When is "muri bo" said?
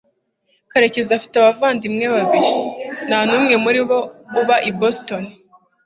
3.63-3.99